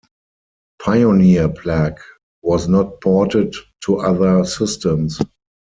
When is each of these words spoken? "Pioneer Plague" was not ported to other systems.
"Pioneer 0.81 1.47
Plague" 1.47 1.99
was 2.41 2.67
not 2.67 2.99
ported 3.01 3.53
to 3.85 3.97
other 3.97 4.43
systems. 4.45 5.21